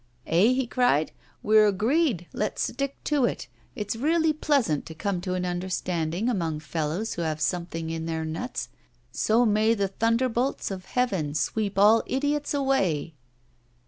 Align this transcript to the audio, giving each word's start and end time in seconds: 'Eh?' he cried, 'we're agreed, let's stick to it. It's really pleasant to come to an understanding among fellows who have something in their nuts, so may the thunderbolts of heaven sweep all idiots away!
'Eh?' 0.25 0.47
he 0.53 0.65
cried, 0.65 1.11
'we're 1.43 1.67
agreed, 1.67 2.25
let's 2.33 2.63
stick 2.63 2.95
to 3.03 3.23
it. 3.25 3.47
It's 3.75 3.95
really 3.95 4.33
pleasant 4.33 4.83
to 4.87 4.95
come 4.95 5.21
to 5.21 5.35
an 5.35 5.45
understanding 5.45 6.27
among 6.27 6.61
fellows 6.61 7.13
who 7.13 7.21
have 7.21 7.39
something 7.39 7.91
in 7.91 8.07
their 8.07 8.25
nuts, 8.25 8.69
so 9.11 9.45
may 9.45 9.75
the 9.75 9.89
thunderbolts 9.89 10.71
of 10.71 10.85
heaven 10.85 11.35
sweep 11.35 11.77
all 11.77 12.01
idiots 12.07 12.51
away! 12.51 13.13